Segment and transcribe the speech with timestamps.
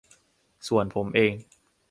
[0.67, 1.33] ส่วนผมเอง